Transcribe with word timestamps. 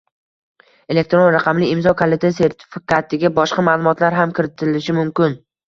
elektron 0.93 1.29
raqamli 1.35 1.67
imzo 1.73 1.93
kaliti 1.99 2.33
sertifikatiga 2.39 3.33
boshqa 3.39 3.67
ma’lumotlar 3.71 4.21
ham 4.23 4.37
kiritilishi 4.41 5.01
mumkin. 5.05 5.41